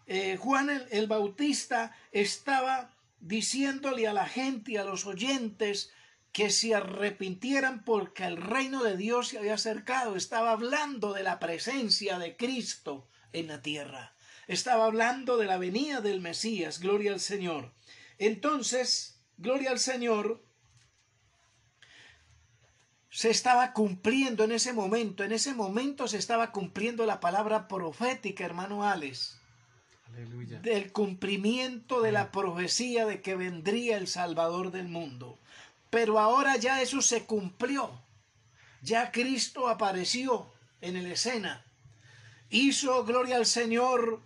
[0.08, 5.92] eh, Juan el, Bautista estaba diciéndole a la gente y a los oyentes
[6.32, 10.16] que se arrepintieran porque el reino de Dios se había acercado.
[10.16, 14.14] Estaba hablando de la presencia de Cristo en la tierra.
[14.52, 16.80] Estaba hablando de la venida del Mesías.
[16.80, 17.72] Gloria al Señor.
[18.18, 20.44] Entonces, gloria al Señor,
[23.10, 25.24] se estaba cumpliendo en ese momento.
[25.24, 29.42] En ese momento se estaba cumpliendo la palabra profética, hermano Alex
[30.62, 35.40] del cumplimiento de la profecía de que vendría el Salvador del mundo.
[35.90, 37.90] Pero ahora ya eso se cumplió.
[38.82, 41.66] Ya Cristo apareció en la escena.
[42.50, 44.22] Hizo gloria al Señor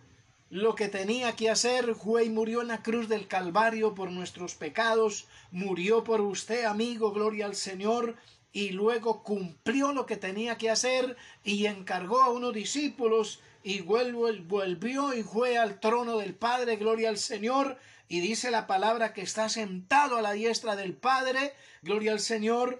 [0.49, 1.95] lo que tenía que hacer.
[1.95, 5.27] Fue y murió en la cruz del Calvario por nuestros pecados.
[5.51, 8.15] Murió por usted, amigo, gloria al Señor.
[8.51, 15.15] Y luego cumplió lo que tenía que hacer y encargó a unos discípulos y volvió
[15.15, 19.49] y fue al trono del Padre, gloria al Señor, y dice la palabra que está
[19.49, 22.79] sentado a la diestra del Padre, gloria al Señor,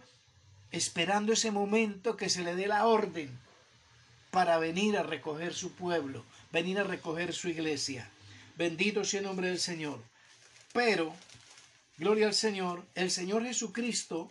[0.70, 3.36] esperando ese momento que se le dé la orden
[4.30, 6.24] para venir a recoger su pueblo,
[6.56, 8.10] venir a recoger su iglesia.
[8.56, 10.00] Bendito sea el nombre del Señor.
[10.72, 11.14] Pero,
[11.98, 14.30] gloria al Señor, el Señor Jesucristo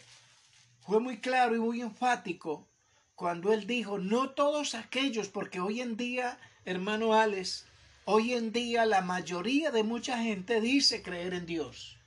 [0.86, 2.66] fue muy claro y muy enfático
[3.14, 7.66] cuando él dijo, no todos aquellos, porque hoy en día, hermano Alex,
[8.06, 11.98] hoy en día la mayoría de mucha gente dice creer en Dios.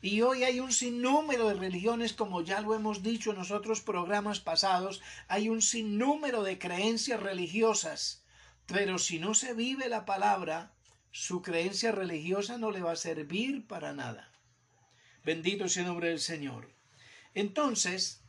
[0.00, 3.82] Y hoy hay un sinnúmero de religiones, como ya lo hemos dicho en los otros
[3.82, 8.20] programas pasados, hay un sinnúmero de creencias religiosas.
[8.72, 10.72] Pero si no se vive la palabra,
[11.10, 14.32] su creencia religiosa no le va a servir para nada.
[15.24, 16.72] Bendito sea el nombre del Señor.
[17.34, 18.22] Entonces,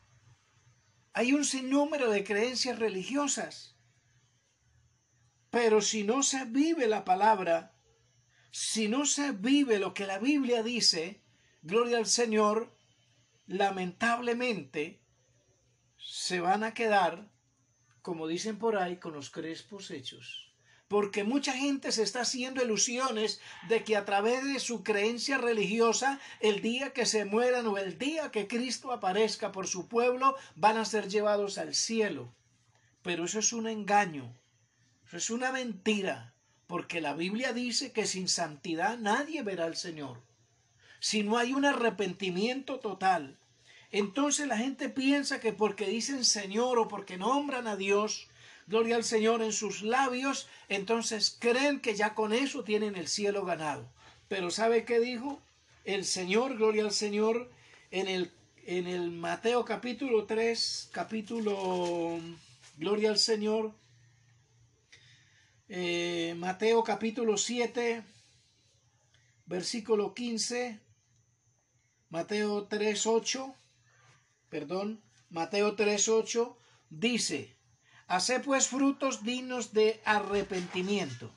[1.12, 3.76] hay un sinnúmero de creencias religiosas.
[5.50, 7.76] Pero si no se vive la palabra,
[8.50, 11.22] si no se vive lo que la Biblia dice,
[11.62, 12.74] gloria al Señor,
[13.46, 15.00] lamentablemente
[15.98, 17.31] se van a quedar,
[18.02, 20.52] como dicen por ahí, con los crespos hechos
[20.92, 26.20] porque mucha gente se está haciendo ilusiones de que a través de su creencia religiosa,
[26.38, 30.76] el día que se mueran o el día que Cristo aparezca por su pueblo, van
[30.76, 32.34] a ser llevados al cielo.
[33.00, 34.38] Pero eso es un engaño,
[35.06, 36.34] eso es una mentira,
[36.66, 40.22] porque la Biblia dice que sin santidad nadie verá al Señor.
[41.00, 43.38] Si no hay un arrepentimiento total,
[43.92, 48.28] entonces la gente piensa que porque dicen Señor o porque nombran a Dios,
[48.66, 53.44] gloria al Señor en sus labios, entonces creen que ya con eso tienen el cielo
[53.44, 53.86] ganado.
[54.28, 55.42] Pero ¿sabe qué dijo?
[55.84, 57.50] El Señor, gloria al Señor,
[57.90, 58.32] en el,
[58.64, 62.18] en el Mateo capítulo 3, capítulo,
[62.78, 63.74] gloria al Señor,
[65.68, 68.02] eh, Mateo capítulo 7,
[69.44, 70.80] versículo 15,
[72.08, 73.54] Mateo 3, 8,
[74.52, 76.58] perdón, Mateo 3, 8,
[76.90, 77.56] dice,
[78.06, 81.30] Hace pues frutos dignos de arrepentimiento.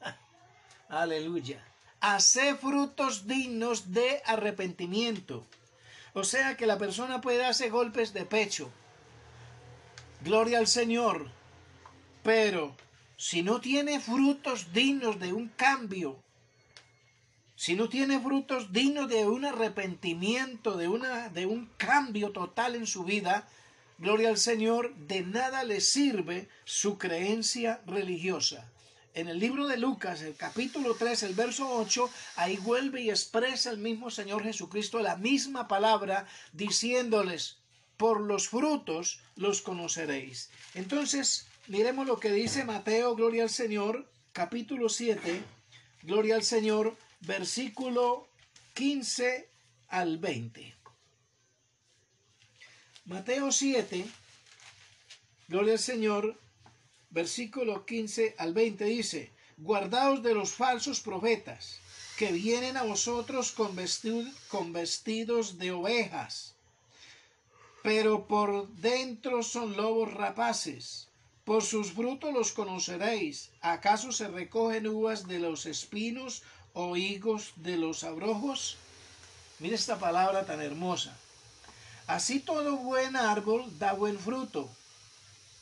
[0.88, 1.64] Aleluya.
[2.00, 5.46] Hace frutos dignos de arrepentimiento.
[6.14, 8.72] O sea que la persona puede darse golpes de pecho.
[10.22, 11.30] Gloria al Señor.
[12.24, 12.74] Pero
[13.16, 16.20] si no tiene frutos dignos de un cambio,
[17.62, 22.88] si no tiene frutos dignos de un arrepentimiento, de, una, de un cambio total en
[22.88, 23.48] su vida,
[23.98, 28.68] gloria al Señor, de nada le sirve su creencia religiosa.
[29.14, 33.70] En el libro de Lucas, el capítulo 3, el verso 8, ahí vuelve y expresa
[33.70, 37.58] el mismo Señor Jesucristo la misma palabra, diciéndoles,
[37.96, 40.50] por los frutos los conoceréis.
[40.74, 45.40] Entonces, miremos lo que dice Mateo, gloria al Señor, capítulo 7,
[46.02, 48.26] gloria al Señor, versículo
[48.74, 49.48] 15
[49.88, 50.74] al 20.
[53.04, 54.04] Mateo 7,
[55.48, 56.38] gloria al Señor,
[57.10, 61.80] versículo 15 al 20 dice, guardaos de los falsos profetas,
[62.16, 63.76] que vienen a vosotros con,
[64.48, 66.54] con vestidos de ovejas,
[67.82, 71.08] pero por dentro son lobos rapaces.
[71.44, 73.50] Por sus frutos los conoceréis.
[73.60, 78.76] ¿Acaso se recogen uvas de los espinos o higos de los abrojos?
[79.58, 81.16] Mire esta palabra tan hermosa.
[82.06, 84.68] Así todo buen árbol da buen fruto,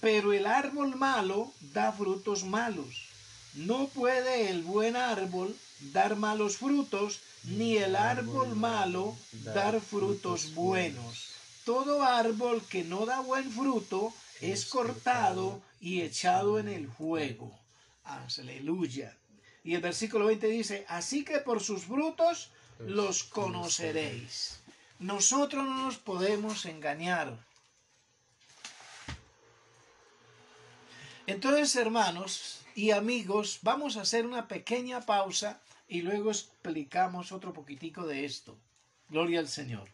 [0.00, 3.08] pero el árbol malo da frutos malos.
[3.54, 5.54] No puede el buen árbol
[5.92, 11.30] dar malos frutos, ni el árbol malo dar frutos buenos.
[11.64, 17.52] Todo árbol que no da buen fruto es cortado y echado en el fuego.
[18.04, 19.16] Aleluya.
[19.62, 24.60] Y el versículo 20 dice, así que por sus frutos los conoceréis.
[24.98, 27.38] Nosotros no nos podemos engañar.
[31.26, 38.06] Entonces, hermanos y amigos, vamos a hacer una pequeña pausa y luego explicamos otro poquitico
[38.06, 38.58] de esto.
[39.08, 39.88] Gloria al Señor.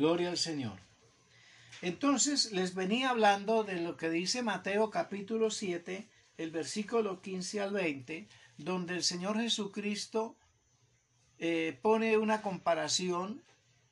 [0.00, 0.78] Gloria al Señor.
[1.82, 6.08] Entonces les venía hablando de lo que dice Mateo capítulo 7,
[6.38, 10.36] el versículo 15 al 20, donde el Señor Jesucristo
[11.38, 13.42] eh, pone una comparación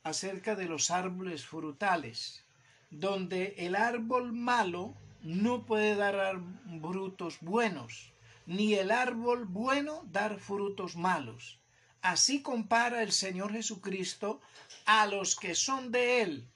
[0.03, 2.42] acerca de los árboles frutales,
[2.88, 6.40] donde el árbol malo no puede dar
[6.81, 8.14] frutos buenos,
[8.47, 11.58] ni el árbol bueno dar frutos malos.
[12.02, 14.40] Así compara el Señor Jesucristo
[14.84, 16.48] a los que son de Él.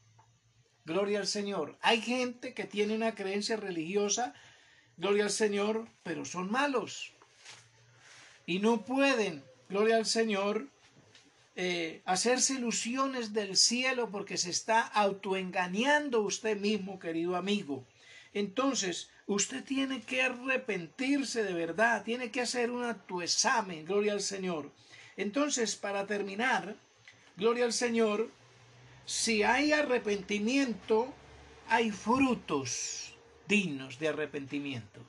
[0.85, 1.77] Gloria al Señor.
[1.81, 4.35] Hay gente que tiene una creencia religiosa,
[4.97, 7.13] gloria al Señor, pero son malos.
[8.47, 10.69] Y no pueden, gloria al Señor,
[11.55, 17.85] eh, hacerse ilusiones del cielo porque se está autoengañando usted mismo, querido amigo.
[18.33, 24.73] Entonces, usted tiene que arrepentirse de verdad, tiene que hacer un autoexamen, gloria al Señor.
[25.17, 26.77] Entonces, para terminar,
[27.37, 28.31] gloria al Señor,
[29.05, 31.13] si hay arrepentimiento,
[31.69, 33.15] hay frutos
[33.49, 35.01] dignos de arrepentimiento.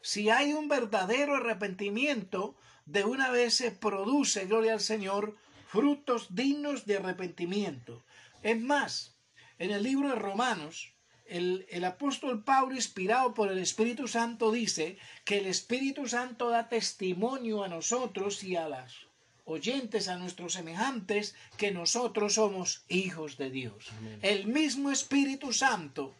[0.00, 2.54] Si hay un verdadero arrepentimiento,
[2.86, 8.04] de una vez se produce, gloria al Señor, frutos dignos de arrepentimiento.
[8.42, 9.16] Es más,
[9.58, 10.92] en el libro de Romanos,
[11.26, 16.68] el, el, apóstol Pablo, inspirado por el Espíritu Santo, dice que el Espíritu Santo da
[16.68, 19.07] testimonio a nosotros y a las
[19.48, 23.90] oyentes, a nuestros semejantes, que nosotros somos hijos de Dios.
[24.22, 26.14] El mismo Espíritu Santo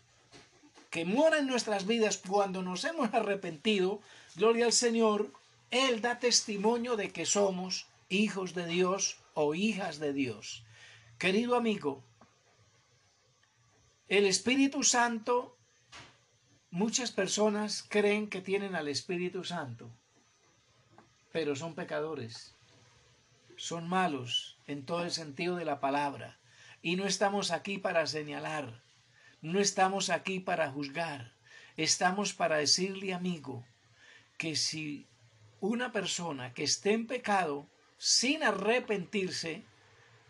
[0.90, 4.00] que mora en nuestras vidas cuando nos hemos arrepentido,
[4.36, 5.30] gloria al Señor,
[5.70, 10.64] Él da testimonio de que somos hijos de Dios o hijas de Dios.
[11.18, 12.02] Querido amigo,
[14.08, 15.54] el Espíritu Santo,
[16.70, 19.90] muchas personas creen que tienen al Espíritu Santo,
[21.32, 22.57] pero son pecadores
[23.58, 26.38] son malos en todo el sentido de la palabra.
[26.80, 28.82] Y no estamos aquí para señalar,
[29.42, 31.32] no estamos aquí para juzgar,
[31.76, 33.66] estamos para decirle, amigo,
[34.38, 35.06] que si
[35.60, 37.66] una persona que esté en pecado
[37.98, 39.64] sin arrepentirse,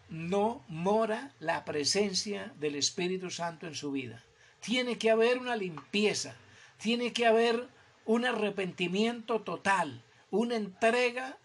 [0.08, 4.24] no mora la presencia del Espíritu Santo en su vida.
[4.60, 6.34] Tiene que haber una limpieza,
[6.78, 7.68] tiene que haber
[8.06, 11.36] un arrepentimiento total, una entrega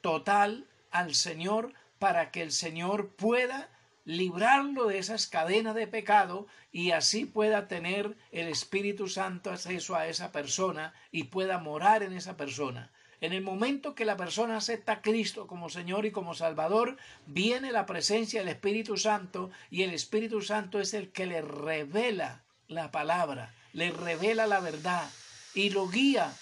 [0.00, 3.68] total al Señor para que el Señor pueda
[4.04, 10.06] librarlo de esas cadenas de pecado y así pueda tener el Espíritu Santo acceso a
[10.06, 12.90] esa persona y pueda morar en esa persona.
[13.20, 16.96] En el momento que la persona acepta a Cristo como Señor y como Salvador,
[17.26, 22.42] viene la presencia del Espíritu Santo y el Espíritu Santo es el que le revela
[22.68, 25.10] la palabra, le revela la verdad
[25.52, 26.32] y lo guía,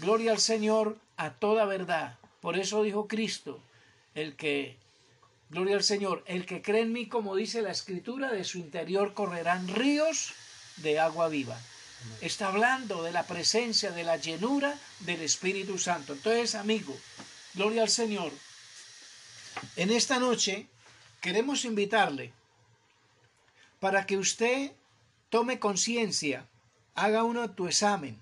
[0.00, 2.18] gloria al Señor, a toda verdad.
[2.40, 3.62] Por eso dijo Cristo,
[4.14, 4.76] el que,
[5.50, 9.14] gloria al Señor, el que cree en mí, como dice la escritura, de su interior
[9.14, 10.32] correrán ríos
[10.76, 11.58] de agua viva.
[12.20, 16.14] Está hablando de la presencia, de la llenura del Espíritu Santo.
[16.14, 16.96] Entonces, amigo,
[17.54, 18.32] gloria al Señor.
[19.76, 20.66] En esta noche
[21.20, 22.32] queremos invitarle
[23.80, 24.72] para que usted
[25.28, 26.46] tome conciencia,
[26.94, 28.20] haga un autoexamen,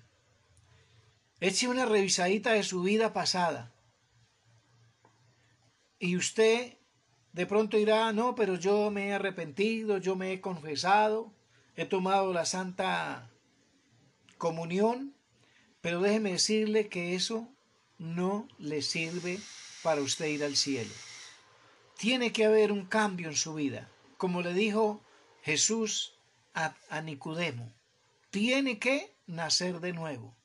[1.39, 3.71] eche una revisadita de su vida pasada
[5.99, 6.79] y usted
[7.31, 11.31] De pronto dirá, no, pero yo me he arrepentido, yo me he confesado,
[11.75, 13.29] he tomado la santa
[14.37, 15.13] comunión,
[15.81, 17.47] pero déjeme decirle que eso
[17.97, 19.39] no le sirve
[19.83, 20.91] para usted ir al cielo.
[21.97, 23.89] Tiene que haber un cambio en su vida.
[24.17, 25.01] Como le dijo
[25.43, 26.13] Jesús
[26.53, 27.71] a, a Nicodemo,
[28.31, 30.35] tiene que nacer de nuevo.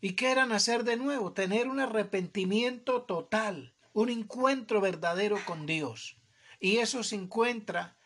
[0.00, 1.32] ¿Y qué era nacer de nuevo?
[1.32, 6.16] Tener un arrepentimiento total, un encuentro verdadero con Dios.
[6.60, 7.96] Y eso se encuentra,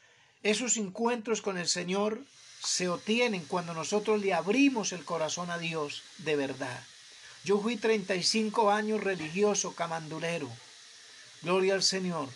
[0.43, 2.23] esos encuentros con el Señor
[2.65, 6.83] se obtienen cuando nosotros le abrimos el corazón a Dios de verdad.
[7.45, 10.49] Yo fui 35 años religioso, camandulero.
[11.43, 12.31] Gloria al Señor.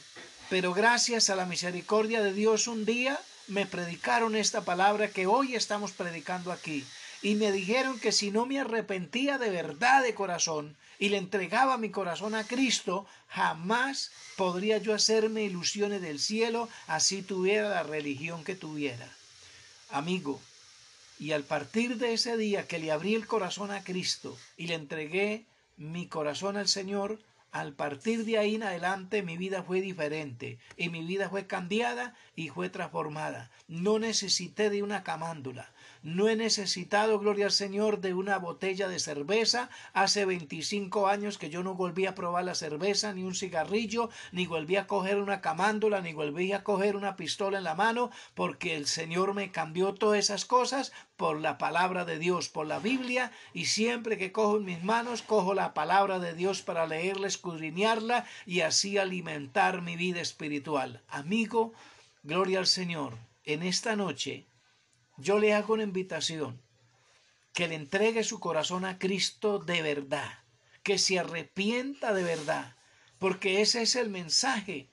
[0.51, 5.55] Pero gracias a la misericordia de Dios un día me predicaron esta palabra que hoy
[5.55, 6.85] estamos predicando aquí.
[7.23, 11.79] Y me dijeron que si no me arrepentía de verdad de corazón y le entregaba
[11.79, 18.45] mi corazón a Cristo, jamás podría yo hacerme ilusiones del cielo así tuviera la religión
[18.45, 19.11] que tuviera.
[19.91, 20.41] Amigo,
[21.19, 24.75] y al partir de ese día que le abrí el corazón a Cristo y le
[24.75, 25.47] entregué
[25.77, 27.19] mi corazón al Señor,
[27.53, 32.15] al partir de ahí en adelante mi vida fue diferente y mi vida fue cambiada
[32.35, 33.51] y fue transformada.
[33.67, 35.73] No necesité de una camándula,
[36.07, 39.71] no he necesitado, gloria al Señor, de una botella de cerveza.
[39.93, 44.47] Hace 25 años que yo no volví a probar la cerveza, ni un cigarrillo, ni
[44.47, 48.77] volví a coger una camándula, ni volví a coger una pistola en la mano, porque
[48.77, 53.33] el Señor me cambió todas esas cosas por la palabra de Dios, por la Biblia,
[53.53, 58.27] y siempre que cojo en mis manos, cojo la palabra de Dios para leerla, escudriñarla
[58.47, 61.03] y así alimentar mi vida espiritual.
[61.09, 61.73] Amigo,
[62.23, 63.15] gloria al Señor.
[63.43, 64.47] En esta noche
[65.17, 66.61] yo le hago una invitación,
[67.53, 70.41] que le entregue su corazón a Cristo de verdad,
[70.83, 72.77] que se arrepienta de verdad,
[73.19, 74.89] porque ese es el mensaje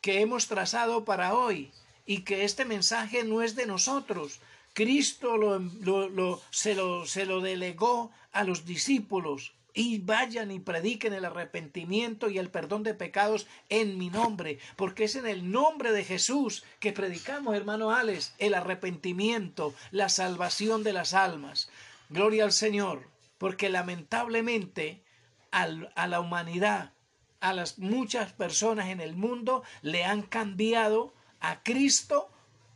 [0.00, 1.72] que hemos trazado para hoy.
[2.06, 4.40] Y que este mensaje no es de nosotros.
[4.74, 11.24] Cristo lo, se, lo, se lo delegó a los discípulos y vayan y prediquen el
[11.24, 16.04] arrepentimiento y el perdón de pecados en mi nombre, porque es en el nombre de
[16.04, 21.68] Jesús que predicamos, hermano Alex, el arrepentimiento, la salvación de las almas.
[22.08, 25.02] Gloria al Señor, porque lamentablemente
[25.50, 26.92] a la humanidad,
[27.40, 32.30] a las muchas personas en el mundo, le han cambiado a Cristo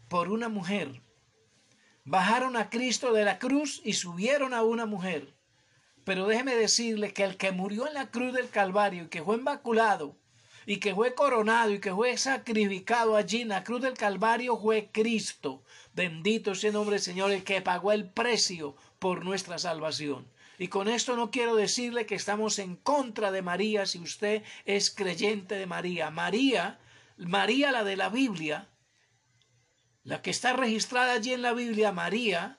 [0.09, 1.01] por una mujer.
[2.05, 5.38] Bajaron a Cristo de la cruz y subieron a una mujer.
[6.09, 9.37] Pero déjeme decirle que el que murió en la cruz del Calvario y que fue
[9.37, 10.17] inmaculado
[10.65, 14.89] y que fue coronado y que fue sacrificado allí en la cruz del Calvario fue
[14.91, 15.63] Cristo.
[15.93, 20.27] Bendito sea el nombre del Señor, el que pagó el precio por nuestra salvación.
[20.59, 24.91] Y con esto no quiero decirle que estamos en contra de María si usted es
[24.91, 26.11] creyente de María.
[26.11, 26.81] María,
[27.19, 28.71] María la de la Biblia,
[30.05, 32.59] la que está registrada allí en la Biblia, María,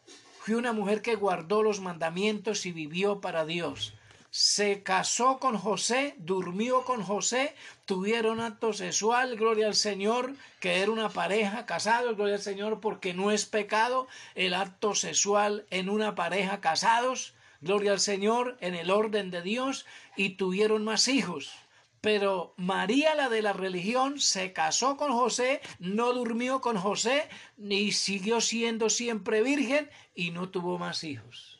[0.50, 3.94] fue una mujer que guardó los mandamientos y vivió para Dios.
[4.32, 7.54] Se casó con José, durmió con José,
[7.86, 13.14] tuvieron acto sexual, gloria al Señor, que era una pareja casada, gloria al Señor, porque
[13.14, 18.90] no es pecado el acto sexual en una pareja casados, gloria al Señor, en el
[18.90, 19.86] orden de Dios,
[20.16, 21.54] y tuvieron más hijos.
[22.02, 27.28] Pero María, la de la religión, se casó con José, no durmió con José,
[27.58, 31.60] ni siguió siendo siempre virgen y no tuvo más hijos.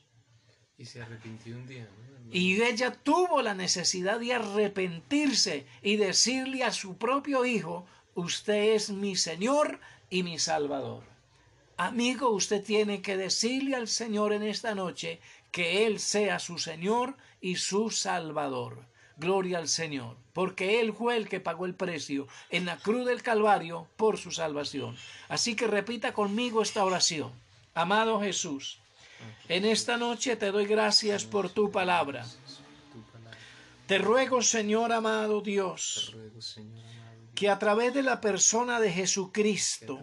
[0.78, 1.88] Y se arrepintió un día.
[2.32, 8.92] Y ella tuvo la necesidad de arrepentirse y decirle a su propio hijo, usted es
[8.92, 9.80] mi Señor
[10.10, 11.04] y mi Salvador.
[11.76, 15.20] Amigo, usted tiene que decirle al Señor en esta noche
[15.52, 18.89] que Él sea su Señor y su Salvador.
[19.20, 23.22] Gloria al Señor, porque Él fue el que pagó el precio en la cruz del
[23.22, 24.96] Calvario por su salvación.
[25.28, 27.32] Así que repita conmigo esta oración.
[27.74, 28.80] Amado Jesús,
[29.50, 32.26] en esta noche te doy gracias por tu palabra.
[33.88, 36.16] Te ruego, Señor amado Dios,
[37.36, 40.00] que a través de la persona de Jesucristo,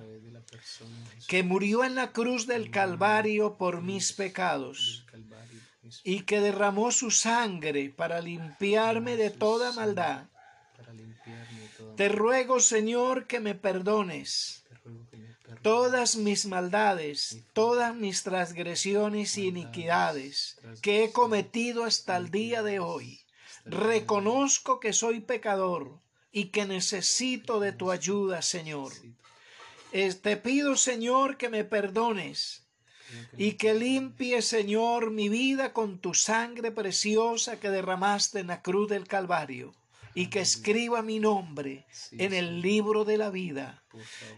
[1.28, 5.06] que murió en la cruz del Calvario por mis pecados,
[6.04, 10.26] y que derramó su sangre para limpiarme de toda maldad.
[11.96, 14.64] Te ruego, Señor, que me perdones
[15.62, 22.78] todas mis maldades, todas mis transgresiones y iniquidades que he cometido hasta el día de
[22.78, 23.20] hoy.
[23.64, 25.98] Reconozco que soy pecador
[26.30, 28.92] y que necesito de tu ayuda, Señor.
[29.90, 32.65] Te pido, Señor, que me perdones
[33.36, 38.88] y que limpie, Señor, mi vida con tu sangre preciosa que derramaste en la cruz
[38.88, 39.74] del Calvario.
[40.18, 43.82] y que escriba mi nombre en el libro de la vida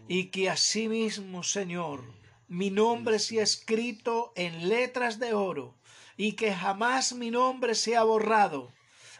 [0.09, 2.03] y que asimismo, Señor,
[2.49, 5.77] mi nombre sea escrito en letras de oro
[6.17, 8.73] y que jamás mi nombre sea borrado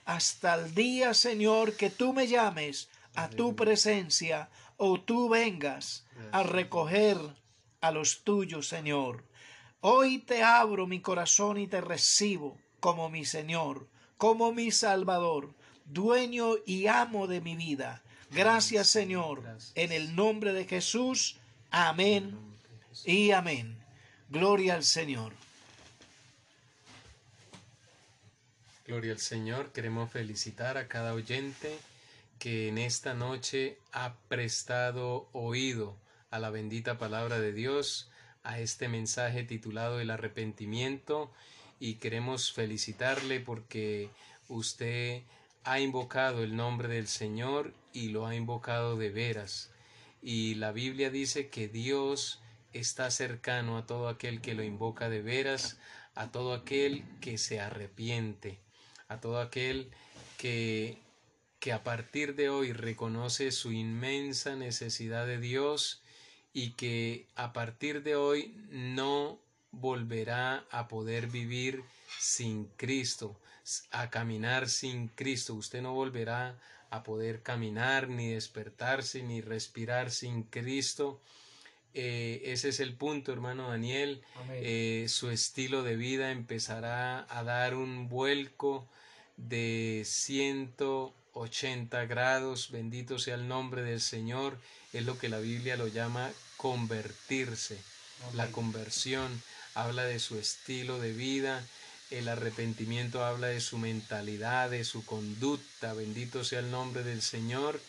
[0.04, 6.44] hasta el día, Señor, que tú me llames a tu presencia o tú vengas a
[6.44, 7.18] recoger
[7.80, 9.24] a los tuyos, Señor.
[9.82, 15.54] Hoy te abro mi corazón y te recibo como mi Señor, como mi Salvador,
[15.86, 18.02] dueño y amo de mi vida.
[18.32, 19.72] Gracias, Señor, Gracias.
[19.76, 21.40] en el nombre de Jesús.
[21.72, 22.38] Amén
[22.90, 23.08] Jesús.
[23.08, 23.78] y amén.
[24.30, 25.34] Gloria al Señor.
[28.86, 29.72] Gloria al Señor.
[29.72, 31.80] Queremos felicitar a cada oyente
[32.40, 35.96] que en esta noche ha prestado oído
[36.32, 38.10] a la bendita palabra de Dios,
[38.50, 41.32] a este mensaje titulado El arrepentimiento
[41.80, 44.10] y queremos felicitarle porque
[44.48, 45.22] usted
[45.64, 49.70] ha invocado el nombre del Señor y lo ha invocado de veras.
[50.24, 52.42] Y la Biblia dice que Dios
[52.74, 55.78] está cercano a todo aquel que lo invoca de veras,
[56.16, 58.58] a todo aquel que se arrepiente,
[59.10, 59.92] a todo aquel
[60.40, 60.98] que,
[61.60, 66.02] que a partir de hoy reconoce su inmensa necesidad de Dios
[66.60, 69.40] y que a partir de hoy no
[69.72, 71.84] volverá a poder vivir
[72.20, 73.40] sin Cristo,
[73.92, 75.54] a caminar sin Cristo.
[75.54, 81.22] Usted no volverá a poder caminar, ni despertarse, ni respirar sin Cristo.
[81.94, 84.22] Eh, ese es el punto, hermano Daniel.
[84.52, 88.86] Eh, su estilo de vida empezará a dar un vuelco
[89.38, 92.70] de 180 grados.
[92.70, 94.60] Bendito sea el nombre del Señor.
[94.92, 96.30] Es lo que la Biblia lo llama
[96.60, 97.78] convertirse.
[98.34, 99.42] La conversión
[99.76, 101.66] habla de su estilo de vida.
[102.12, 105.94] El arrepentimiento habla de su mentalidad, de su conducta.
[105.94, 107.80] Bendito sea el nombre del Señor.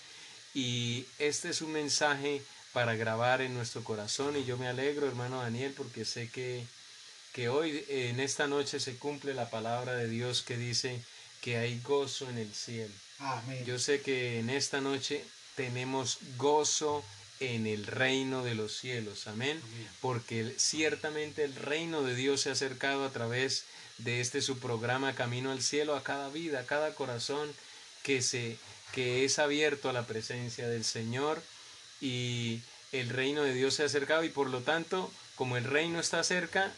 [0.55, 2.43] Y este es un mensaje
[2.73, 4.37] para grabar en nuestro corazón.
[4.37, 6.65] Y yo me alegro, hermano Daniel, porque sé que,
[7.33, 11.03] que hoy, en esta noche, se cumple la palabra de Dios que dice
[11.41, 12.95] que hay gozo en el cielo.
[13.19, 13.65] Amén.
[13.65, 15.25] Yo sé que en esta noche
[15.57, 17.05] tenemos gozo
[17.41, 19.27] en el reino de los cielos.
[19.27, 19.61] Amén.
[20.01, 23.65] Porque ciertamente el reino de Dios se ha acercado a través
[23.99, 27.51] de este su programa Camino al Cielo a cada vida, a cada corazón
[28.03, 28.57] que se
[28.93, 31.43] que es abierto a la presencia del Señor
[32.01, 32.61] y
[32.93, 36.25] el reino de Dios se ha acercado y por lo tanto, como el reino está
[36.25, 36.73] cerca,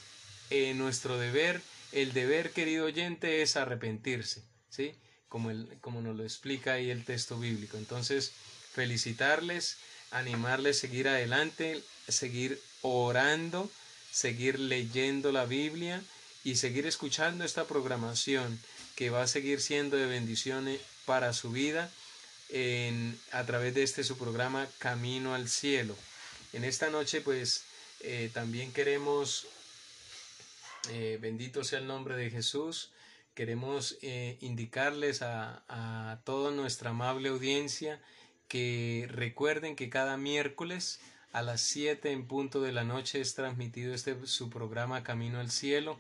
[0.51, 4.95] eh, nuestro deber, el deber, querido oyente, es arrepentirse, ¿sí?
[5.29, 7.79] Como, el, como nos lo explica ahí el texto bíblico.
[7.79, 8.33] Entonces,
[8.73, 9.79] felicitarles,
[10.13, 13.71] animarles a seguir adelante, seguir orando,
[14.11, 16.03] seguir leyendo la Biblia
[16.45, 18.59] y seguir escuchando esta programación
[18.97, 21.91] que va a seguir siendo de bendiciones para su vida
[22.51, 25.97] en, a través de este su programa Camino al Cielo.
[26.53, 27.65] En esta noche pues
[28.01, 29.47] eh, también queremos,
[30.91, 32.91] eh, bendito sea el nombre de Jesús,
[33.35, 37.99] queremos eh, indicarles a, a toda nuestra amable audiencia
[38.53, 41.01] que recuerden que cada miércoles
[41.33, 45.51] a las 7 en punto de la noche es transmitido este su programa Camino al
[45.51, 45.99] Cielo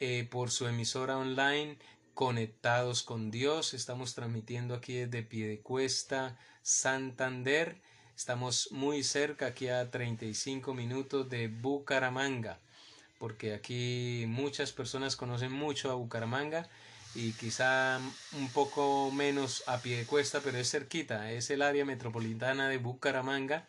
[0.00, 1.78] eh, por su emisora online
[2.12, 3.74] Conectados con Dios.
[3.74, 7.80] Estamos transmitiendo aquí desde Piedecuesta, Santander.
[8.16, 12.58] Estamos muy cerca, aquí a 35 minutos de Bucaramanga,
[13.20, 16.68] porque aquí muchas personas conocen mucho a Bucaramanga
[17.14, 18.00] y quizá
[18.32, 23.66] un poco menos a Piedecuesta, pero es cerquita, es el área metropolitana de Bucaramanga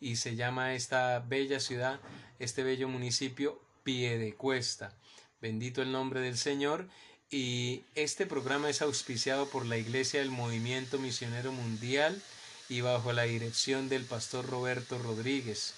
[0.00, 2.00] y se llama esta bella ciudad,
[2.38, 4.94] este bello municipio Piedecuesta.
[5.40, 6.88] Bendito el nombre del Señor.
[7.30, 12.20] Y este programa es auspiciado por la Iglesia del Movimiento Misionero Mundial
[12.68, 15.74] y bajo la dirección del pastor Roberto Rodríguez,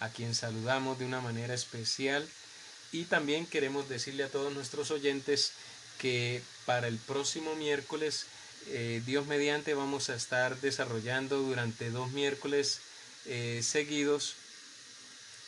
[0.00, 2.26] a quien saludamos de una manera especial.
[2.90, 5.52] Y también queremos decirle a todos nuestros oyentes
[5.98, 8.26] que para el próximo miércoles,
[8.68, 12.80] eh, Dios mediante, vamos a estar desarrollando durante dos miércoles
[13.26, 14.36] eh, seguidos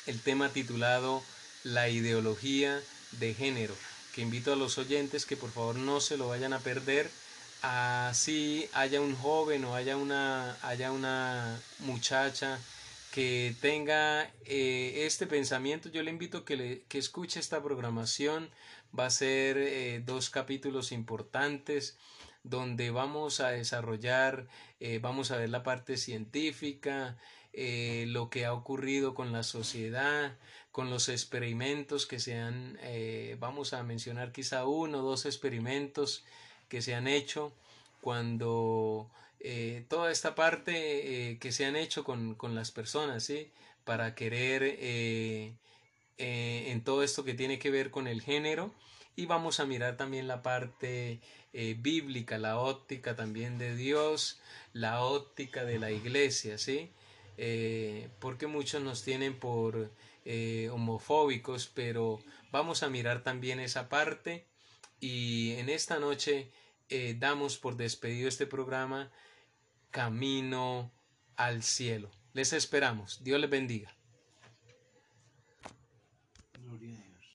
[0.06, 1.22] el tema titulado
[1.62, 2.80] La ideología
[3.12, 3.74] de género,
[4.14, 7.10] que invito a los oyentes que por favor no se lo vayan a perder,
[7.62, 12.58] así haya un joven o haya una, haya una muchacha
[13.12, 18.48] que tenga eh, este pensamiento, yo le invito que, le, que escuche esta programación,
[18.98, 21.98] va a ser eh, dos capítulos importantes
[22.42, 24.46] donde vamos a desarrollar,
[24.80, 27.18] eh, vamos a ver la parte científica,
[27.52, 30.36] eh, lo que ha ocurrido con la sociedad,
[30.72, 32.78] con los experimentos que se han,
[33.40, 36.24] vamos a mencionar quizá uno o dos experimentos
[36.68, 37.52] que se han hecho
[38.00, 39.10] cuando
[39.88, 43.50] toda esta parte que se han hecho con, las personas, ¿sí?
[43.84, 44.62] Para querer
[46.20, 48.72] eh, en todo esto que tiene que ver con el género.
[49.16, 51.20] Y vamos a mirar también la parte
[51.78, 54.40] bíblica, la óptica también de Dios,
[54.72, 56.92] la óptica de la iglesia, ¿sí?
[58.20, 59.90] porque muchos nos tienen por
[60.70, 62.20] homofóbicos, pero
[62.52, 64.46] vamos a mirar también esa parte.
[65.00, 66.52] Y en esta noche
[67.16, 69.10] damos por despedido este programa
[69.90, 70.92] camino
[71.36, 72.10] al cielo.
[72.32, 73.22] Les esperamos.
[73.24, 73.99] Dios les bendiga.
[76.70, 76.99] Gloria